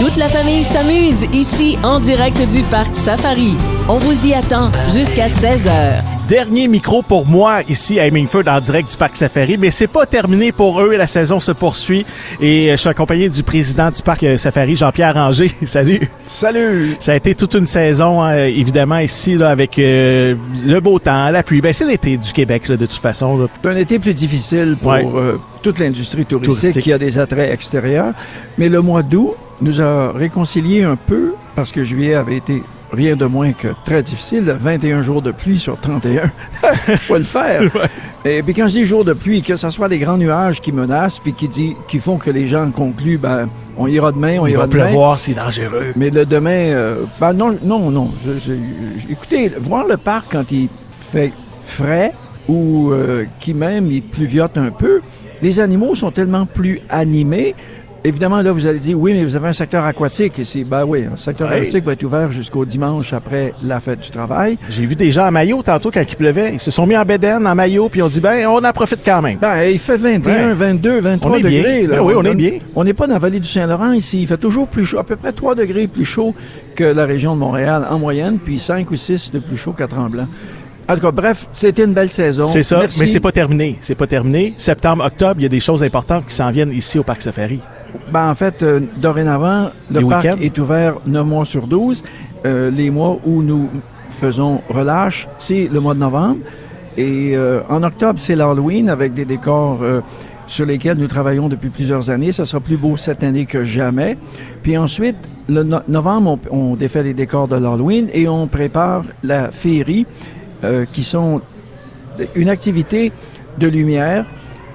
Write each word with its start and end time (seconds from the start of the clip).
Toute 0.00 0.16
la 0.16 0.28
famille 0.28 0.62
s'amuse 0.64 1.22
ici 1.34 1.78
en 1.82 2.00
direct 2.00 2.36
du 2.52 2.62
parc 2.62 2.94
Safari. 2.94 3.54
On 3.88 3.98
vous 3.98 4.26
y 4.26 4.34
attend 4.34 4.70
jusqu'à 4.92 5.26
16h. 5.28 6.02
Dernier 6.28 6.68
micro 6.68 7.02
pour 7.02 7.26
moi 7.26 7.60
ici 7.68 8.00
à 8.00 8.06
Hemingford 8.06 8.44
en 8.48 8.58
direct 8.60 8.90
du 8.90 8.96
parc 8.96 9.16
Safari, 9.16 9.56
mais 9.58 9.70
c'est 9.70 9.86
pas 9.86 10.06
terminé 10.06 10.52
pour 10.52 10.80
eux 10.80 10.92
et 10.94 10.96
la 10.96 11.06
saison 11.06 11.38
se 11.38 11.52
poursuit. 11.52 12.04
Et 12.40 12.70
je 12.70 12.76
suis 12.76 12.88
accompagné 12.88 13.28
du 13.28 13.42
président 13.42 13.90
du 13.90 14.00
parc 14.02 14.22
euh, 14.24 14.36
Safari, 14.36 14.74
Jean-Pierre 14.76 15.14
Ranger. 15.14 15.54
Salut. 15.64 16.08
Salut. 16.26 16.96
Ça 16.98 17.12
a 17.12 17.16
été 17.16 17.34
toute 17.34 17.54
une 17.54 17.66
saison, 17.66 18.22
hein, 18.22 18.46
évidemment 18.46 18.98
ici 18.98 19.34
là, 19.36 19.50
avec 19.50 19.78
euh, 19.78 20.34
le 20.64 20.80
beau 20.80 20.98
temps, 20.98 21.28
la 21.30 21.42
pluie. 21.42 21.60
Ben 21.60 21.72
c'est 21.72 21.86
l'été 21.86 22.16
du 22.16 22.32
Québec 22.32 22.68
là, 22.68 22.76
de 22.76 22.86
toute 22.86 23.00
façon. 23.00 23.48
C'est 23.62 23.68
un 23.68 23.76
été 23.76 23.98
plus 23.98 24.14
difficile 24.14 24.76
pour 24.80 24.92
Ouais. 24.92 25.06
euh, 25.14 25.36
toute 25.62 25.78
l'industrie 25.78 26.24
touristique, 26.24 26.58
Touristique. 26.60 26.82
qui 26.82 26.92
a 26.92 26.98
des 26.98 27.18
attraits 27.18 27.52
extérieurs. 27.52 28.12
Mais 28.58 28.68
le 28.68 28.80
mois 28.80 29.02
d'août 29.02 29.34
nous 29.60 29.80
a 29.80 30.12
réconciliés 30.12 30.82
un 30.84 30.96
peu 30.96 31.34
parce 31.56 31.72
que 31.72 31.84
juillet 31.84 32.14
avait 32.14 32.36
été 32.36 32.62
rien 32.92 33.16
de 33.16 33.24
moins 33.24 33.52
que 33.52 33.68
très 33.84 34.02
difficile. 34.02 34.56
21 34.60 35.02
jours 35.02 35.22
de 35.22 35.32
pluie 35.32 35.58
sur 35.58 35.80
31. 35.80 36.30
faut 37.00 37.16
le 37.18 37.24
faire. 37.24 37.62
Et 38.24 38.42
puis 38.42 38.54
quand 38.54 38.66
je 38.68 38.72
dis 38.78 38.84
jours 38.86 39.04
de 39.04 39.12
pluie, 39.12 39.42
que 39.42 39.56
ce 39.56 39.68
soit 39.70 39.88
des 39.88 39.98
grands 39.98 40.16
nuages 40.16 40.60
qui 40.60 40.72
menacent 40.72 41.18
puis 41.18 41.34
qui, 41.34 41.46
dit, 41.48 41.76
qui 41.88 41.98
font 41.98 42.16
que 42.16 42.30
les 42.30 42.48
gens 42.48 42.70
concluent, 42.70 43.18
ben, 43.18 43.48
on 43.76 43.86
ira 43.86 44.12
demain, 44.12 44.38
on 44.40 44.46
Il 44.46 44.52
ira 44.52 44.62
va 44.62 44.66
demain. 44.72 44.84
pleuvoir, 44.84 45.18
c'est 45.18 45.34
dangereux. 45.34 45.92
Mais 45.96 46.08
le 46.10 46.24
demain, 46.24 46.50
euh, 46.50 47.04
ben 47.20 47.32
non, 47.34 47.56
non, 47.62 47.90
non. 47.90 48.10
Je- 48.24 48.52
écoutez, 49.12 49.50
voir 49.60 49.86
le 49.86 49.96
parc 49.98 50.26
quand 50.32 50.50
il 50.50 50.68
fait 51.12 51.32
frais 51.66 52.12
ou 52.48 52.92
euh, 52.92 53.24
qui 53.40 53.52
même 53.54 53.90
il 53.90 54.02
pluviote 54.02 54.56
un 54.56 54.70
peu, 54.70 55.00
les 55.42 55.60
animaux 55.60 55.94
sont 55.94 56.10
tellement 56.10 56.46
plus 56.46 56.80
animés. 56.88 57.54
Évidemment, 58.06 58.42
là, 58.42 58.52
vous 58.52 58.66
allez 58.66 58.80
dire, 58.80 58.98
oui, 59.00 59.14
mais 59.14 59.24
vous 59.24 59.34
avez 59.34 59.48
un 59.48 59.54
secteur 59.54 59.82
aquatique. 59.82 60.34
C'est, 60.44 60.62
ben 60.64 60.84
oui, 60.84 61.04
un 61.10 61.16
secteur 61.16 61.50
aquatique 61.50 61.82
va 61.86 61.92
être 61.94 62.02
ouvert 62.04 62.30
jusqu'au 62.30 62.66
dimanche 62.66 63.14
après 63.14 63.54
la 63.64 63.80
fête 63.80 64.00
du 64.00 64.10
travail. 64.10 64.58
J'ai 64.68 64.84
vu 64.84 64.94
des 64.94 65.10
gens 65.10 65.26
en 65.26 65.30
maillot 65.30 65.62
tantôt 65.62 65.90
quand 65.90 66.02
il 66.06 66.14
pleuvait. 66.14 66.52
Ils 66.52 66.60
se 66.60 66.70
sont 66.70 66.86
mis 66.86 66.98
en 66.98 67.04
bédaine, 67.06 67.46
en 67.46 67.54
maillot, 67.54 67.88
puis 67.88 68.02
on 68.02 68.08
dit 68.08 68.20
ben 68.20 68.46
on 68.46 68.62
en 68.62 68.72
profite 68.72 69.00
quand 69.02 69.22
même. 69.22 69.38
Ben, 69.38 69.62
il 69.70 69.78
fait 69.78 69.96
21, 69.96 70.48
Ouais. 70.48 70.52
22, 70.54 71.00
23 71.00 71.30
On 71.30 71.34
est 71.36 71.42
bien. 71.42 71.50
degrés. 71.62 71.86
Ben 71.86 72.00
oui, 72.02 72.12
on 72.14 72.22
est 72.24 72.34
bien. 72.34 72.52
On 72.76 72.84
n'est 72.84 72.92
pas 72.92 73.06
dans 73.06 73.14
la 73.14 73.18
vallée 73.18 73.40
du 73.40 73.48
Saint-Laurent 73.48 73.92
ici. 73.92 74.20
Il 74.20 74.26
fait 74.26 74.36
toujours 74.36 74.68
plus 74.68 74.84
chaud, 74.84 74.98
à 74.98 75.04
peu 75.04 75.16
près 75.16 75.32
3 75.32 75.54
degrés 75.54 75.86
plus 75.86 76.04
chaud 76.04 76.34
que 76.76 76.84
la 76.84 77.06
région 77.06 77.34
de 77.34 77.40
Montréal 77.40 77.86
en 77.88 77.98
moyenne, 77.98 78.38
puis 78.38 78.58
5 78.58 78.90
ou 78.90 78.96
6 78.96 79.32
de 79.32 79.38
plus 79.38 79.56
chaud 79.56 79.72
qu'à 79.72 79.86
Tremblant. 79.86 80.28
En 80.90 80.94
tout 80.96 81.00
cas, 81.00 81.10
bref, 81.10 81.46
c'était 81.52 81.84
une 81.84 81.94
belle 81.94 82.10
saison. 82.10 82.44
C'est 82.48 82.62
ça, 82.62 82.80
Merci. 82.80 83.00
mais 83.00 83.06
c'est 83.06 83.20
pas 83.20 83.32
terminé. 83.32 83.78
C'est 83.80 83.94
pas 83.94 84.06
terminé. 84.06 84.52
Septembre, 84.58 85.02
octobre, 85.06 85.36
il 85.38 85.44
y 85.44 85.46
a 85.46 85.48
des 85.48 85.60
choses 85.60 85.82
importantes 85.82 86.26
qui 86.26 86.34
s'en 86.34 86.50
viennent 86.50 86.72
ici 86.72 86.98
au 86.98 87.02
parc 87.02 87.22
Safari. 87.22 87.60
Ben, 88.12 88.30
en 88.30 88.34
fait, 88.34 88.62
euh, 88.62 88.80
dorénavant, 88.96 89.70
le 89.90 90.00
Les 90.00 90.06
parc 90.06 90.26
est 90.40 90.58
ouvert 90.58 90.96
9 91.06 91.26
mois 91.26 91.44
sur 91.44 91.66
12. 91.66 92.02
Euh, 92.46 92.70
les 92.70 92.90
mois 92.90 93.18
où 93.24 93.42
nous 93.42 93.68
faisons 94.10 94.60
relâche, 94.68 95.28
c'est 95.38 95.68
le 95.72 95.80
mois 95.80 95.94
de 95.94 96.00
novembre. 96.00 96.38
Et 96.96 97.32
euh, 97.36 97.60
en 97.68 97.82
octobre, 97.82 98.18
c'est 98.18 98.36
l'Halloween 98.36 98.88
avec 98.88 99.14
des 99.14 99.24
décors 99.24 99.78
euh, 99.82 100.00
sur 100.46 100.66
lesquels 100.66 100.96
nous 100.98 101.08
travaillons 101.08 101.48
depuis 101.48 101.70
plusieurs 101.70 102.10
années. 102.10 102.30
Ça 102.32 102.46
sera 102.46 102.60
plus 102.60 102.76
beau 102.76 102.96
cette 102.96 103.22
année 103.24 103.46
que 103.46 103.64
jamais. 103.64 104.16
Puis 104.62 104.76
ensuite, 104.76 105.16
le 105.48 105.62
no- 105.64 105.80
novembre, 105.88 106.38
on, 106.50 106.56
on 106.72 106.76
défait 106.76 107.02
les 107.02 107.14
décors 107.14 107.48
de 107.48 107.56
l'Halloween 107.56 108.08
et 108.12 108.28
on 108.28 108.46
prépare 108.46 109.02
la 109.24 109.50
féerie, 109.50 110.06
euh, 110.62 110.84
qui 110.84 111.02
sont 111.02 111.40
une 112.36 112.48
activité 112.48 113.10
de 113.58 113.66
lumière 113.66 114.24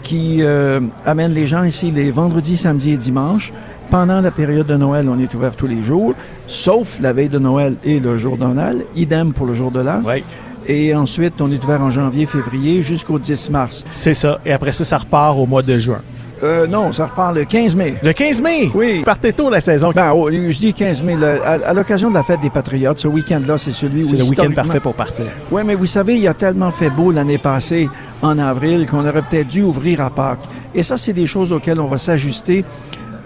qui 0.09 0.41
euh, 0.41 0.79
amène 1.05 1.33
les 1.33 1.45
gens 1.45 1.63
ici 1.63 1.91
les 1.91 2.09
vendredis, 2.09 2.57
samedis 2.57 2.93
et 2.93 2.97
dimanches. 2.97 3.53
Pendant 3.91 4.21
la 4.21 4.31
période 4.31 4.65
de 4.65 4.75
Noël, 4.75 5.07
on 5.07 5.19
est 5.19 5.31
ouvert 5.35 5.55
tous 5.55 5.67
les 5.67 5.83
jours, 5.83 6.15
sauf 6.47 6.99
la 6.99 7.13
veille 7.13 7.29
de 7.29 7.37
Noël 7.37 7.75
et 7.83 7.99
le 7.99 8.17
jour 8.17 8.35
de 8.35 8.45
Noël. 8.45 8.85
Idem 8.95 9.33
pour 9.33 9.45
le 9.45 9.53
jour 9.53 9.69
de 9.69 9.81
l'an. 9.81 10.01
Oui. 10.03 10.23
Et 10.67 10.95
ensuite, 10.95 11.39
on 11.41 11.51
est 11.51 11.63
ouvert 11.63 11.81
en 11.81 11.91
janvier, 11.91 12.25
février 12.25 12.81
jusqu'au 12.81 13.19
10 13.19 13.51
mars. 13.51 13.85
C'est 13.91 14.15
ça. 14.15 14.39
Et 14.45 14.51
après 14.51 14.71
ça, 14.71 14.83
ça 14.83 14.97
repart 14.97 15.37
au 15.37 15.45
mois 15.45 15.61
de 15.61 15.77
juin. 15.77 16.01
Euh, 16.41 16.67
non, 16.67 16.93
ça 16.93 17.05
repart 17.07 17.35
le 17.35 17.43
15 17.45 17.75
mai. 17.75 17.95
Le 18.01 18.13
15 18.13 18.41
mai! 18.41 18.69
Oui. 18.73 19.01
Partez 19.03 19.33
tôt 19.33 19.49
la 19.49 19.59
saison. 19.59 19.91
Ben, 19.93 20.11
oh, 20.15 20.29
je 20.31 20.57
dis 20.57 20.73
15 20.73 21.03
mai. 21.03 21.15
le- 21.15 21.41
à 21.45 21.67
à 21.69 21.73
l'occasion 21.73 22.09
de 22.09 22.13
la 22.13 22.23
fête 22.23 22.39
des 22.41 22.49
Patriotes, 22.49 22.97
ce 22.99 23.07
week-end-là, 23.09 23.57
c'est 23.57 23.71
celui 23.73 24.01
où 24.03 24.07
C'est 24.07 24.17
le 24.17 24.23
week-end 24.23 24.51
parfait 24.55 24.79
pour 24.79 24.93
partir. 24.93 25.25
Oui, 25.51 25.61
mais 25.65 25.75
vous 25.75 25.85
savez, 25.85 26.15
il 26.17 26.27
a 26.27 26.33
tellement 26.33 26.71
fait 26.71 26.89
beau 26.89 27.11
l'année 27.11 27.37
passée, 27.37 27.89
en 28.21 28.37
avril, 28.39 28.87
qu'on 28.87 29.05
aurait 29.07 29.21
peut-être 29.21 29.49
dû 29.49 29.63
ouvrir 29.63 30.01
à 30.01 30.09
Pâques. 30.09 30.39
Et 30.73 30.83
ça, 30.83 30.97
c'est 30.97 31.13
des 31.13 31.27
choses 31.27 31.51
auxquelles 31.51 31.79
on 31.79 31.87
va 31.87 31.97
s'ajuster. 31.97 32.63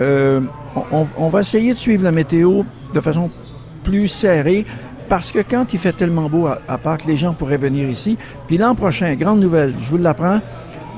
Euh, 0.02 0.42
on 1.20 1.30
va 1.30 1.42
essayer 1.42 1.74
de 1.74 1.78
suivre 1.80 2.04
la 2.04 2.12
météo 2.12 2.64
de 2.96 3.00
façon 3.00 3.30
plus 3.84 4.08
serrée, 4.08 4.66
parce 5.08 5.32
que 5.32 5.40
quand 5.48 5.72
il 5.74 5.80
fait 5.80 5.92
tellement 5.92 6.30
beau 6.30 6.48
à, 6.48 6.60
à 6.68 6.78
Pâques, 6.80 7.06
les 7.06 7.18
gens 7.18 7.34
pourraient 7.34 7.58
venir 7.58 7.88
ici. 7.88 8.18
Puis 8.48 8.58
l'an 8.58 8.74
prochain, 8.74 9.14
grande 9.16 9.40
nouvelle, 9.40 9.74
je 9.80 9.90
vous 9.90 9.98
l'apprends, 9.98 10.40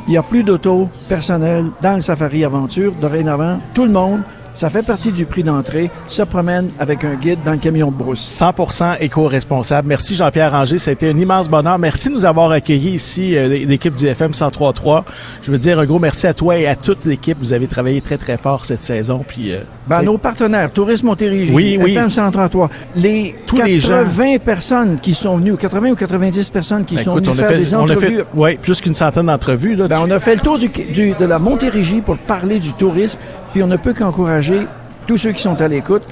il 0.07 0.11
n'y 0.11 0.17
a 0.17 0.23
plus 0.23 0.43
d'auto 0.43 0.89
personnel 1.09 1.65
dans 1.81 1.95
le 1.95 2.01
Safari 2.01 2.43
Aventure. 2.43 2.91
Dorénavant, 3.01 3.59
tout 3.73 3.85
le 3.85 3.91
monde, 3.91 4.21
ça 4.55 4.69
fait 4.71 4.81
partie 4.81 5.11
du 5.11 5.25
prix 5.25 5.43
d'entrée, 5.43 5.91
se 6.07 6.23
promène 6.23 6.69
avec 6.79 7.03
un 7.03 7.13
guide 7.13 7.39
dans 7.45 7.51
le 7.51 7.57
camion 7.59 7.91
de 7.91 7.95
brousse. 7.97 8.21
100% 8.41 8.97
éco-responsable. 9.01 9.87
Merci 9.87 10.15
Jean-Pierre 10.15 10.51
Ranger, 10.51 10.77
ça 10.79 10.89
a 10.89 10.93
été 10.93 11.09
un 11.09 11.17
immense 11.17 11.47
bonheur. 11.49 11.77
Merci 11.77 12.09
de 12.09 12.13
nous 12.13 12.25
avoir 12.25 12.49
accueillis 12.51 12.91
ici, 12.95 13.37
euh, 13.37 13.47
l'équipe 13.47 13.93
du 13.93 14.07
FM 14.07 14.31
103.3. 14.31 15.03
Je 15.43 15.51
veux 15.51 15.57
dire 15.57 15.79
un 15.79 15.85
gros 15.85 15.99
merci 15.99 16.25
à 16.27 16.33
toi 16.33 16.57
et 16.57 16.65
à 16.67 16.75
toute 16.75 17.05
l'équipe. 17.05 17.37
Vous 17.39 17.53
avez 17.53 17.67
travaillé 17.67 18.01
très 18.01 18.17
très 18.17 18.37
fort 18.37 18.65
cette 18.65 18.81
saison. 18.81 19.23
Puis, 19.27 19.51
euh, 19.51 19.57
Ben, 19.87 20.01
nos 20.01 20.17
partenaires, 20.17 20.71
Tourisme 20.71 21.07
Montérégie, 21.07 21.51
Oui, 21.53 21.77
oui. 21.81 21.91
FM 21.95 22.09
133, 22.09 22.69
les 22.95 23.35
Tous 23.45 23.57
les 23.61 23.79
80 23.79 24.37
personnes 24.43 24.97
qui 25.01 25.13
sont 25.13 25.37
venues, 25.37 25.55
80 25.57 25.91
ou 25.91 25.95
90 25.95 26.49
personnes 26.49 26.85
qui 26.85 26.95
ben, 26.95 27.03
sont 27.03 27.11
écoute, 27.19 27.25
venues 27.25 27.35
on 27.35 27.43
a 27.43 27.47
faire 27.47 27.57
fait, 27.57 27.63
des 27.63 27.75
on 27.75 27.79
entrevues. 27.81 28.23
ouais, 28.33 28.57
plus 28.61 28.81
qu'une 28.81 28.93
centaine 28.93 29.25
d'entrevues. 29.27 29.75
Là, 29.75 29.87
Ben, 29.87 29.97
Tu- 29.97 30.03
on 30.07 30.11
a 30.11 30.19
fait 30.19 30.35
le 30.35 30.41
tour 30.41 30.57
du, 30.57 30.69
du- 30.69 31.13
de 31.19 31.25
la 31.25 31.39
Montérégie 31.39 32.01
pour 32.01 32.17
parler 32.17 32.59
du 32.59 32.71
tourisme, 32.73 33.19
puis 33.55 33.63
on 33.63 33.67
ne 33.67 33.77
peut 33.77 33.93
qu'encourager 33.93 34.67
tous 35.07 35.15
ceux 35.15 35.31
qui 35.31 35.41
sont 35.41 35.61
à 35.61 35.69
l'écoute 35.69 36.05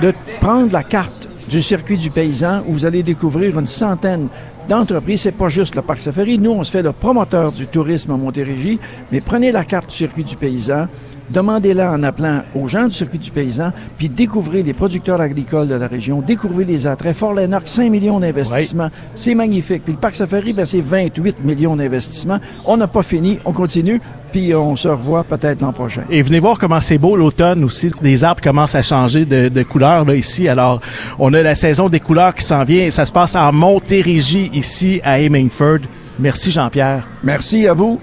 de 0.00 0.14
prendre 0.40 0.72
la 0.72 0.82
carte 0.82 1.28
du 1.46 1.60
circuit 1.60 1.98
du 1.98 2.08
paysan 2.08 2.62
où 2.66 2.72
vous 2.72 2.86
allez 2.86 3.02
découvrir 3.02 3.58
une 3.58 3.66
centaine 3.66 4.28
d'entreprises. 4.68 5.22
C'est 5.22 5.32
pas 5.32 5.48
juste 5.48 5.74
le 5.74 5.82
parc 5.82 6.00
safari. 6.00 6.38
Nous, 6.38 6.50
on 6.50 6.62
se 6.64 6.70
fait 6.70 6.82
le 6.82 6.92
promoteur 6.92 7.52
du 7.52 7.66
tourisme 7.66 8.12
à 8.12 8.16
Montérégie, 8.16 8.78
mais 9.10 9.20
prenez 9.20 9.52
la 9.52 9.64
carte 9.64 9.88
du 9.88 9.94
circuit 9.94 10.24
du 10.24 10.36
paysan. 10.36 10.86
Demandez-la 11.30 11.92
en 11.92 12.02
appelant 12.04 12.42
aux 12.54 12.68
gens 12.68 12.86
du 12.86 12.94
circuit 12.94 13.18
du 13.18 13.30
paysan, 13.30 13.72
puis 13.98 14.08
découvrez 14.08 14.62
les 14.62 14.72
producteurs 14.72 15.20
agricoles 15.20 15.68
de 15.68 15.74
la 15.74 15.86
région, 15.86 16.22
découvrez 16.22 16.64
les 16.64 16.86
attraits. 16.86 17.14
Fort 17.14 17.34
Lennox, 17.34 17.70
5 17.70 17.90
millions 17.90 18.18
d'investissements. 18.18 18.88
C'est 19.14 19.34
magnifique. 19.34 19.82
Puis 19.84 19.92
le 19.92 19.98
parc 19.98 20.14
safari, 20.14 20.54
ben, 20.54 20.64
c'est 20.64 20.80
28 20.80 21.44
millions 21.44 21.76
d'investissements. 21.76 22.38
On 22.64 22.78
n'a 22.78 22.86
pas 22.86 23.02
fini, 23.02 23.38
on 23.44 23.52
continue, 23.52 24.00
puis 24.32 24.54
on 24.54 24.74
se 24.76 24.88
revoit 24.88 25.22
peut-être 25.22 25.60
l'an 25.60 25.72
prochain. 25.72 26.02
Et 26.08 26.22
venez 26.22 26.38
voir 26.38 26.58
comment 26.58 26.80
c'est 26.80 26.98
beau 26.98 27.14
l'automne 27.14 27.62
aussi. 27.62 27.90
Les 28.00 28.24
arbres 28.24 28.40
commencent 28.40 28.74
à 28.74 28.82
changer 28.82 29.26
de, 29.26 29.50
de 29.50 29.62
couleur 29.62 30.06
là, 30.06 30.14
ici. 30.14 30.48
Alors, 30.48 30.80
on 31.18 31.34
a 31.34 31.42
la 31.42 31.54
saison 31.54 31.90
des 31.90 32.00
couleurs 32.00 32.34
qui 32.34 32.44
s'en 32.44 32.64
vient. 32.64 32.90
Ça 32.90 33.04
se 33.04 33.12
passe 33.12 33.36
en 33.36 33.52
Montérégie 33.52 34.50
ici 34.58 35.00
à 35.04 35.20
Hemingford. 35.20 35.80
Merci 36.18 36.50
Jean-Pierre. 36.50 37.06
Merci 37.22 37.66
à 37.66 37.74
vous. 37.74 38.00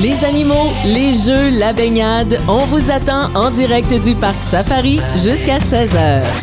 Les 0.00 0.24
animaux, 0.24 0.72
les 0.84 1.14
jeux, 1.14 1.58
la 1.60 1.72
baignade, 1.72 2.40
on 2.48 2.58
vous 2.58 2.90
attend 2.90 3.32
en 3.34 3.50
direct 3.50 3.94
du 4.02 4.14
parc 4.14 4.42
Safari 4.42 5.00
jusqu'à 5.14 5.58
16h. 5.58 6.22